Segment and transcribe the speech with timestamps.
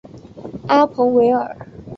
[0.67, 1.55] 阿彭维尔。